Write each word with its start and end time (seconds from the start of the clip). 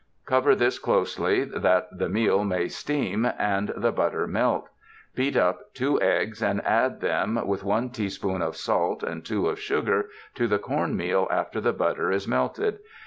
Cover 0.25 0.55
this 0.55 0.79
closely 0.79 1.43
that 1.43 1.95
the 1.95 2.09
meal 2.09 2.43
may 2.43 2.69
steam 2.69 3.27
and 3.37 3.71
the 3.77 3.91
butter 3.91 4.25
melt. 4.25 4.67
Beat 5.13 5.37
up 5.37 5.75
two 5.75 6.01
eggs 6.01 6.41
and 6.41 6.59
add 6.65 7.01
them, 7.01 7.45
with 7.45 7.63
one 7.63 7.91
teaspoonful 7.91 8.47
of 8.47 8.57
salt 8.57 9.03
and 9.03 9.23
two 9.23 9.47
of 9.47 9.59
sugar, 9.59 10.09
to 10.33 10.47
the 10.47 10.57
corn 10.57 10.97
meal 10.97 11.27
after 11.29 11.61
the 11.61 11.71
butter 11.71 12.11
is 12.11 12.27
melted. 12.27 12.79